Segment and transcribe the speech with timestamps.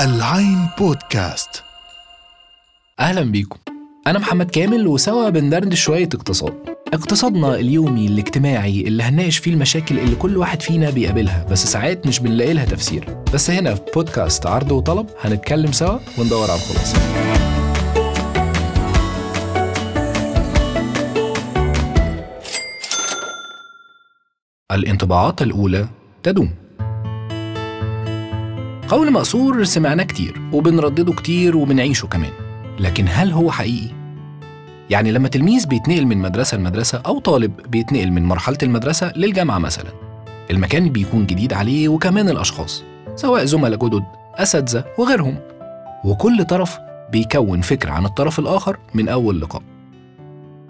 [0.00, 1.62] العين بودكاست.
[3.00, 3.58] أهلا بيكم.
[4.06, 6.54] أنا محمد كامل وسوا بندردش شوية اقتصاد.
[6.94, 12.20] اقتصادنا اليومي الاجتماعي اللي هنناقش فيه المشاكل اللي كل واحد فينا بيقابلها بس ساعات مش
[12.20, 13.16] بنلاقي لها تفسير.
[13.34, 16.98] بس هنا في بودكاست عرض وطلب هنتكلم سوا وندور على الخلاصة.
[24.72, 25.88] الانطباعات الأولى
[26.22, 26.63] تدوم.
[28.88, 32.30] قول مقصور سمعناه كتير وبنردده كتير وبنعيشه كمان.
[32.80, 33.94] لكن هل هو حقيقي؟
[34.90, 39.90] يعني لما تلميذ بيتنقل من مدرسة لمدرسة أو طالب بيتنقل من مرحلة المدرسة للجامعة مثلا
[40.50, 42.84] المكان بيكون جديد عليه وكمان الأشخاص
[43.16, 45.36] سواء زملاء جدد أساتذة وغيرهم.
[46.04, 46.78] وكل طرف
[47.12, 49.62] بيكون فكرة عن الطرف الآخر من أول لقاء.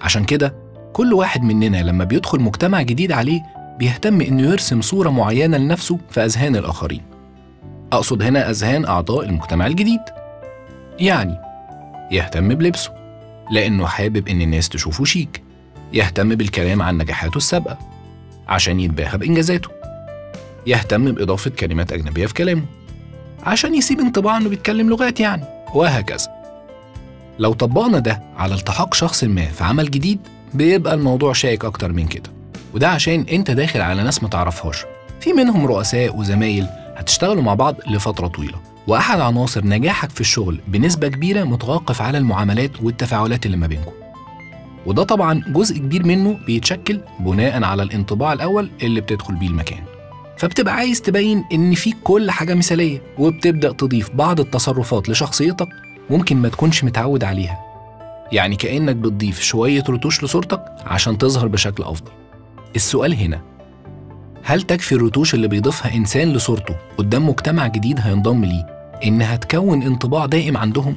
[0.00, 0.54] عشان كده
[0.92, 3.40] كل واحد مننا لما بيدخل مجتمع جديد عليه
[3.78, 7.13] بيهتم إنه يرسم صورة معينة لنفسه في أذهان الآخرين.
[7.94, 10.00] أقصد هنا أذهان أعضاء المجتمع الجديد.
[10.98, 11.38] يعني
[12.10, 12.92] يهتم بلبسه
[13.50, 15.42] لأنه حابب إن الناس تشوفه شيك.
[15.92, 17.78] يهتم بالكلام عن نجاحاته السابقة
[18.48, 19.68] عشان يتباهى بإنجازاته.
[20.66, 22.62] يهتم بإضافة كلمات أجنبية في كلامه
[23.42, 26.28] عشان يسيب انطباع إنه بيتكلم لغات يعني وهكذا.
[27.38, 30.18] لو طبقنا ده على التحاق شخص ما في عمل جديد
[30.54, 32.30] بيبقى الموضوع شائك أكتر من كده.
[32.74, 34.84] وده عشان أنت داخل على ناس متعرفهاش
[35.20, 38.60] في منهم رؤساء وزمايل هتشتغلوا مع بعض لفترة طويلة.
[38.86, 43.92] وأحد عناصر نجاحك في الشغل بنسبة كبيرة متوقف على المعاملات والتفاعلات اللي ما بينكم.
[44.86, 49.82] وده طبعا جزء كبير منه بيتشكل بناء على الانطباع الأول اللي بتدخل بيه المكان.
[50.38, 55.68] فبتبقى عايز تبين إن فيك كل حاجة مثالية وبتبدأ تضيف بعض التصرفات لشخصيتك
[56.10, 57.58] ممكن ما تكونش متعود عليها.
[58.32, 62.10] يعني كأنك بتضيف شوية رتوش لصورتك عشان تظهر بشكل أفضل.
[62.76, 63.40] السؤال هنا
[64.46, 68.66] هل تكفي الرتوش اللي بيضيفها إنسان لصورته قدام مجتمع جديد هينضم ليه
[69.04, 70.96] إنها تكون انطباع دائم عندهم؟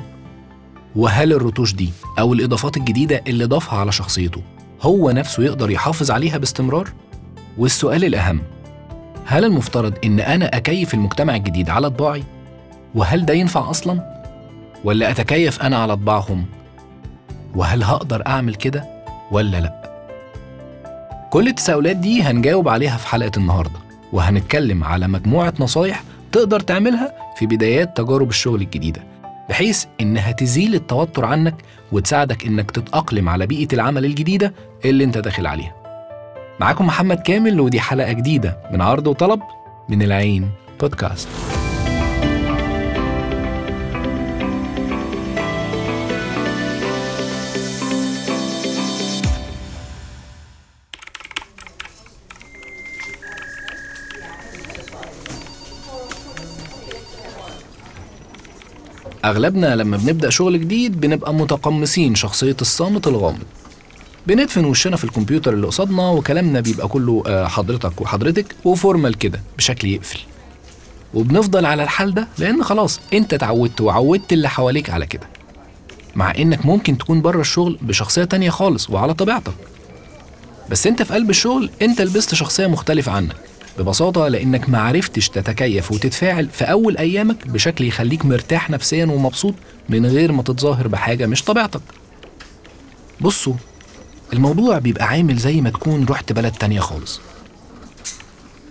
[0.95, 4.41] وهل الرتوش دي أو الإضافات الجديدة اللي ضافها على شخصيته
[4.81, 6.89] هو نفسه يقدر يحافظ عليها باستمرار؟
[7.57, 8.41] والسؤال الأهم
[9.25, 12.23] هل المفترض إن أنا أكيف المجتمع الجديد على طباعي؟
[12.95, 14.23] وهل ده ينفع أصلاً؟
[14.83, 16.45] ولا أتكيف أنا على طباعهم؟
[17.55, 18.85] وهل هقدر أعمل كده
[19.31, 19.86] ولا لأ؟
[21.37, 23.79] كل التساؤلات دي هنجاوب عليها في حلقة النهاردة
[24.13, 29.03] وهنتكلم على مجموعة نصايح تقدر تعملها في بدايات تجارب الشغل الجديدة
[29.49, 31.55] بحيث إنها تزيل التوتر عنك
[31.91, 34.53] وتساعدك إنك تتأقلم على بيئة العمل الجديدة
[34.85, 35.75] اللي أنت داخل عليها.
[36.59, 39.41] معاكم محمد كامل ودي حلقة جديدة من عرض وطلب
[39.89, 40.49] من العين
[40.79, 41.27] بودكاست.
[59.25, 63.43] أغلبنا لما بنبدأ شغل جديد بنبقى متقمصين شخصية الصامت الغامض.
[64.27, 69.87] بندفن وشنا في الكمبيوتر اللي قصادنا وكلامنا بيبقى كله آه، حضرتك وحضرتك وفورمال كده بشكل
[69.87, 70.19] يقفل.
[71.13, 75.27] وبنفضل على الحال ده لأن خلاص أنت اتعودت وعودت اللي حواليك على كده.
[76.15, 79.53] مع إنك ممكن تكون بره الشغل بشخصية تانية خالص وعلى طبيعتك.
[80.69, 83.35] بس أنت في قلب الشغل أنت لبست شخصية مختلفة عنك.
[83.79, 89.53] ببساطة لأنك معرفتش تتكيف وتتفاعل في أول أيامك بشكل يخليك مرتاح نفسيا ومبسوط
[89.89, 91.81] من غير ما تتظاهر بحاجة مش طبيعتك.
[93.21, 93.53] بصوا
[94.33, 97.19] الموضوع بيبقى عامل زي ما تكون رحت بلد تانية خالص.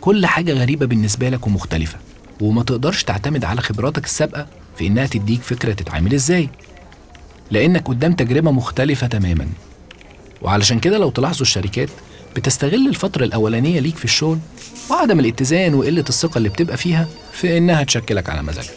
[0.01, 1.99] كل حاجة غريبة بالنسبة لك ومختلفة
[2.41, 4.47] وما تقدرش تعتمد على خبراتك السابقة
[4.79, 6.49] في إنها تديك فكرة تتعامل إزاي.
[7.51, 9.47] لأنك قدام تجربة مختلفة تماما.
[10.43, 11.89] وعلشان كده لو تلاحظوا الشركات
[12.37, 14.39] بتستغل الفترة الأولانية ليك في الشغل
[14.91, 18.71] وعدم الاتزان وقلة الثقة اللي بتبقى فيها في إنها تشكلك على مزاجها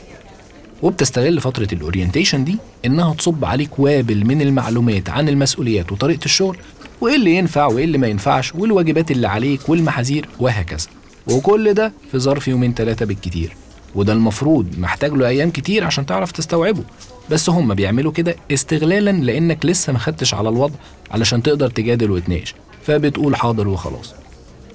[0.81, 6.57] وبتستغل فترة الأورينتيشن دي إنها تصب عليك وابل من المعلومات عن المسؤوليات وطريقة الشغل
[7.01, 10.87] وإيه اللي ينفع وإيه اللي ما ينفعش والواجبات اللي عليك والمحاذير وهكذا.
[11.27, 13.55] وكل ده في ظرف يومين ثلاثة بالكتير.
[13.95, 16.83] وده المفروض محتاج له أيام كتير عشان تعرف تستوعبه.
[17.29, 20.75] بس هم بيعملوا كده استغلالا لأنك لسه ما خدتش على الوضع
[21.11, 22.55] علشان تقدر تجادل وتناقش.
[22.89, 24.13] فبتقول حاضر وخلاص.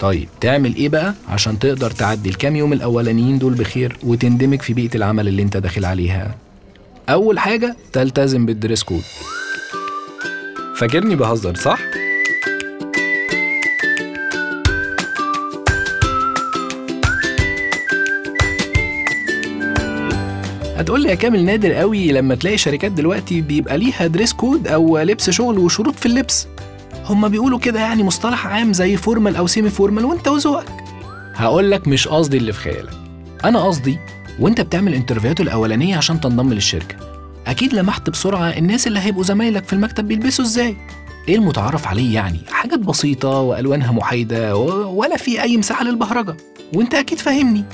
[0.00, 4.94] طيب تعمل إيه بقى؟ عشان تقدر تعدي الكام يوم الأولانيين دول بخير وتندمج في بيئة
[4.94, 6.34] العمل اللي أنت داخل عليها.
[7.08, 9.02] أول حاجة تلتزم بالدريس كود.
[10.76, 11.78] فاكرني بهزر صح؟
[20.76, 24.98] هتقول لي يا كامل نادر قوي لما تلاقي شركات دلوقتي بيبقى ليها dress code أو
[24.98, 26.46] لبس شغل وشروط في اللبس.
[27.04, 30.72] هما بيقولوا كده يعني مصطلح عام زي formal أو semi formal وأنت وذوقك.
[31.34, 32.90] هقول لك مش قصدي اللي في خيالك.
[33.44, 33.98] أنا قصدي
[34.40, 36.96] وأنت بتعمل interviewهات الأولانية عشان تنضم للشركة.
[37.46, 40.76] أكيد لمحت بسرعة الناس اللي هيبقوا زمايلك في المكتب بيلبسوا إزاي.
[41.28, 46.36] إيه المتعارف عليه يعني؟ حاجات بسيطة وألوانها محايدة و- ولا في أي مساحة للبهرجة.
[46.74, 47.64] وأنت أكيد فاهمني.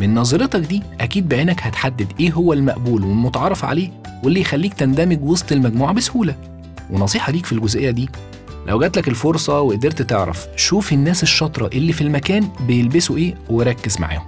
[0.00, 3.90] من نظرتك دي أكيد بعينك هتحدد إيه هو المقبول والمتعارف عليه
[4.24, 6.34] واللي يخليك تندمج وسط المجموعة بسهولة.
[6.90, 8.08] ونصيحة ليك في الجزئية دي
[8.66, 14.00] لو جات لك الفرصة وقدرت تعرف شوف الناس الشاطرة اللي في المكان بيلبسوا إيه وركز
[14.00, 14.24] معاهم.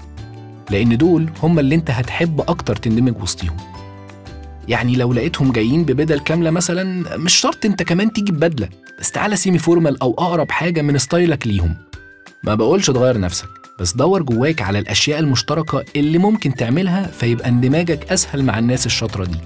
[0.71, 3.57] لأن دول هم اللي أنت هتحب أكتر تندمج وسطيهم.
[4.69, 8.69] يعني لو لقيتهم جايين ببدل كاملة مثلا مش شرط أنت كمان تيجي ببدلة
[9.01, 11.77] بس تعالى semi formal أو أقرب حاجة من style ك ليهم.
[12.45, 13.49] ما بقولش تغير نفسك
[13.81, 19.25] بس دور جواك على الأشياء المشتركة اللي ممكن تعملها فيبقى اندماجك أسهل مع الناس الشاطرة
[19.25, 19.39] دي.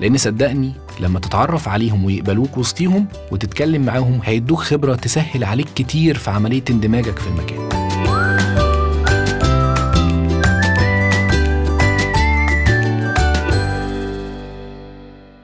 [0.00, 6.30] لأن صدقني لما تتعرف عليهم ويقبلوك وسطيهم وتتكلم معاهم هيدوك خبرة تسهل عليك كتير في
[6.30, 7.68] عملية اندماجك في المكان.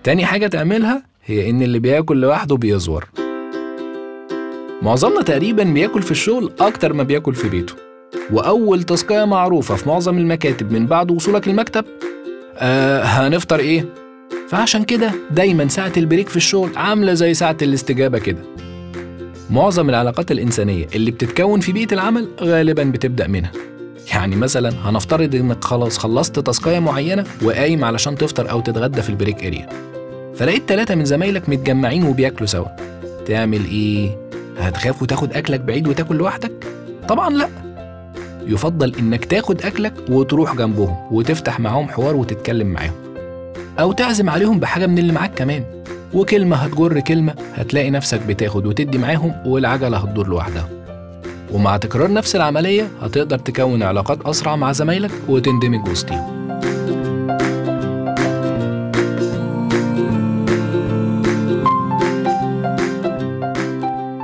[0.04, 3.08] تاني حاجة تعملها هي إن اللي بياكل لوحده بيزور.
[4.82, 7.74] معظمنا تقريبا بياكل في الشغل أكتر ما بياكل في بيته.
[8.32, 11.84] وأول task ية معروفة في معظم المكاتب من بعد وصولك المكتب
[12.58, 13.84] آه هنفطر إيه؟
[14.48, 18.38] فعشان كده دايما ساعة ال break في الشغل عاملة زي ساعة الاستجابة كده.
[19.50, 23.52] معظم العلاقات الإنسانية اللي بتتكون في بيئة العمل غالبا بتبدأ منها.
[24.14, 29.10] يعني مثلا هنفترض إنك خلاص خلصت task اية معينة وقايم علشان تفطر أو تتغدى في
[29.10, 29.68] ال break area
[30.34, 32.66] فلقيت ثلاثة من زمايلك متجمعين وبياكلوا سوا.
[33.26, 34.18] تعمل إيه؟
[34.58, 36.52] هتخاف وتاخد أكلك بعيد وتاكل لوحدك؟
[37.08, 37.48] طبعا لأ.
[38.46, 43.03] يفضل إنك تاخد أكلك وتروح جنبهم وتفتح معاهم حوار وتتكلم معاهم.
[43.80, 45.64] أو تعزم عليهم بحاجة من اللي معاك كمان.
[46.14, 50.68] وكلمة هتجر كلمة هتلاقي نفسك بتاخد وتدي معاهم والعجلة هتدور لوحدها.
[51.52, 56.34] ومع تكرار نفس العملية هتقدر تكون علاقات أسرع مع زمايلك وتندمج وسطيهم.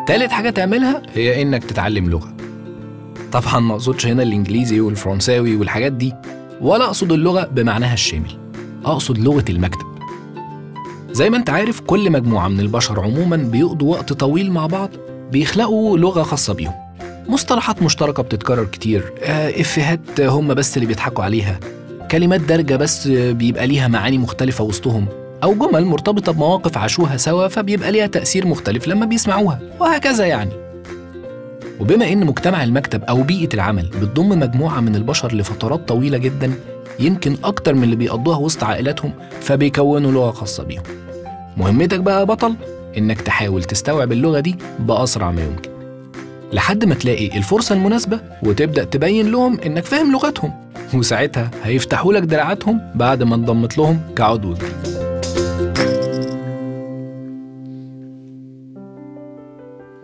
[0.06, 2.34] تالت حاجة تعملها هي إنك تتعلم لغة.
[3.32, 6.14] طبعا ما أقصدش هنا الإنجليزي والفرنساوي والحاجات دي
[6.60, 8.39] ولا أقصد اللغة بمعناها الشامل.
[8.84, 9.86] أقصد لغة المكتب.
[11.12, 14.90] زي ما أنت عارف كل مجموعة من البشر عموما بيقضوا وقت طويل مع بعض
[15.32, 16.72] بيخلقوا لغة خاصة بيهم.
[17.28, 21.60] مصطلحات مشتركة بتتكرر كتير آه، إفيهات هم بس اللي بيضحكوا عليها
[22.10, 25.06] كلمات دارجة بس بيبقى ليها معاني مختلفة وسطهم
[25.42, 30.50] أو جمل مرتبطة بمواقف عاشوها سوا فبيبقى ليها تأثير مختلف لما بيسمعوها وهكذا يعني.
[31.80, 36.52] وبما إن مجتمع المكتب أو بيئة العمل بتضم مجموعة من البشر لفترات طويلة جدا
[37.00, 40.82] يمكن أكتر من اللي بيقضوها وسط عائلاتهم فبيكونوا لغة خاصة بيهم.
[41.56, 42.54] مهمتك بقى يا بطل
[42.98, 45.70] إنك تحاول تستوعب اللغة دي بأسرع ما يمكن.
[46.52, 50.52] لحد ما تلاقي الفرصة المناسبة وتبدأ تبين لهم إنك فاهم لغتهم
[50.94, 55.00] وساعتها هيفتحوا لك دراعاتهم بعد ما انضمت لهم كعضو جديد.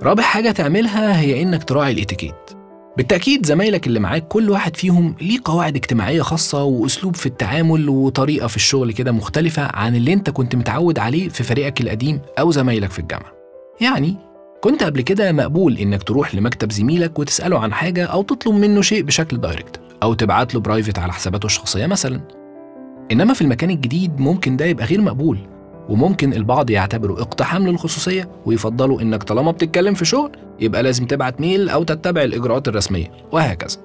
[0.03, 2.56] رابع حاجة تعملها هي إنك تراعي الإتيكيت.
[2.97, 8.47] بالتأكيد زمايلك اللي معاك كل واحد فيهم ليه قواعد اجتماعية خاصة وأسلوب في التعامل وطريقة
[8.47, 12.91] في الشغل كده مختلفة عن اللي أنت كنت متعود عليه في فريقك القديم أو زمايلك
[12.91, 13.33] في الجامعة.
[13.81, 14.17] يعني
[14.61, 19.03] كنت قبل كده مقبول إنك تروح لمكتب زميلك وتسأله عن حاجة أو تطلب منه شيء
[19.03, 22.21] بشكل direct أو تبعت له private على حساباته الشخصية مثلا.
[23.13, 25.39] إنما في المكان الجديد ممكن ده يبقى غير مقبول.
[25.89, 31.69] وممكن البعض يعتبره اقتحام للخصوصية ويفضلوا إنك طالما بتتكلم في شغل يبقى لازم تبعت ميل
[31.69, 33.79] أو تتبع الإجراءات الرسمية وهكذا.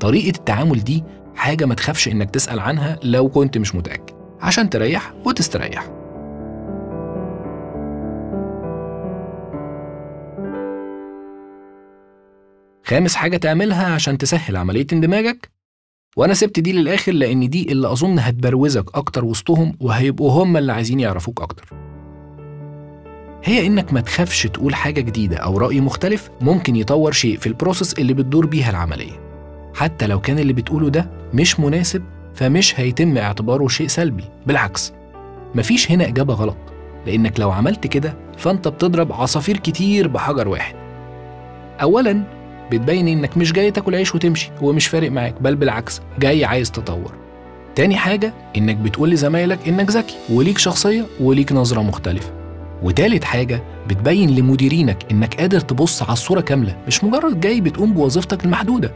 [0.00, 5.12] طريقة التعامل دي حاجة ما تخافش إنك تسأل عنها لو كنت مش متأكد عشان تريح
[5.24, 5.90] وتستريح.
[12.86, 15.53] خامس حاجة تعملها عشان تسهل عملية اندماجك
[16.16, 21.00] وأنا سبت دي للآخر لأن دي اللي أظن هتبروزك أكتر وسطهم وهيبقوا هم اللي عايزين
[21.00, 21.68] يعرفوك أكتر.
[23.44, 27.92] هي إنك ما تخافش تقول حاجة جديدة أو رأي مختلف ممكن يطور شيء في البروسيس
[27.98, 29.20] اللي بتدور بيها العملية.
[29.74, 32.02] حتى لو كان اللي بتقوله ده مش مناسب
[32.34, 34.92] فمش هيتم اعتباره شيء سلبي بالعكس.
[35.54, 36.56] مفيش هنا إجابة غلط
[37.06, 40.74] لأنك لو عملت كده فأنت بتضرب عصافير كتير بحجر واحد.
[41.82, 42.24] أولاً
[42.70, 47.12] بتبين إنك مش جاي تاكل عيش وتمشي ومش فارق معاك بل بالعكس جاي عايز تطور.
[47.74, 52.32] تاني حاجة إنك بتقول لزمايلك إنك ذكي وليك شخصية وليك نظرة مختلفة.
[52.82, 58.44] وتالت حاجة بتبين لمديرينك إنك قادر تبص على الصورة كاملة مش مجرد جاي بتقوم بوظيفتك
[58.44, 58.92] المحدودة.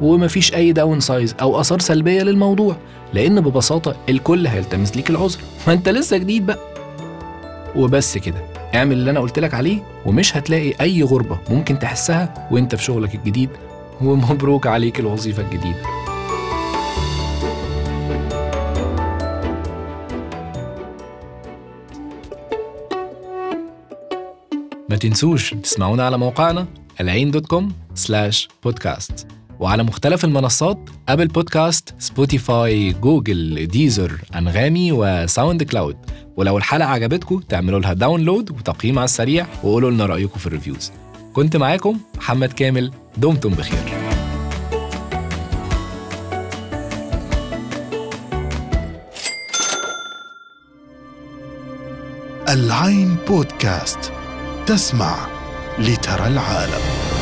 [0.00, 2.76] ومفيش أي downsides أو آثار سلبية للموضوع
[3.14, 5.38] لأن ببساطة الكل هيلتمس ليك العذر.
[5.66, 6.58] ما أنت لسه جديد بقى.
[7.76, 8.53] وبس كده.
[8.74, 13.14] اعمل اللي أنا قلت لك عليه ومش هتلاقي أي غربة ممكن تحسها وأنت في شغلك
[13.14, 13.50] الجديد
[14.04, 16.04] ومبروك عليك الوظيفة الجديدة.
[24.90, 26.66] ما تنسوش تسمعونا على موقعنا
[27.00, 29.26] العين dot com slash podcast
[29.60, 30.78] وعلى مختلف المنصات
[31.08, 35.96] Apple Podcasts Spotify Google Deezer أنغامي و SoundCloud
[36.36, 40.92] ولو الحلقة عجبتكم تعملوا لها download وتقييم على السريع وقولوا لنا رأيكم في ال reviews.
[41.32, 42.90] كنت معاكم محمد كامل.
[43.16, 43.78] دمتم بخير.
[52.48, 54.12] العين بودكاست
[54.66, 55.26] تسمع
[55.78, 57.13] لترى العالم.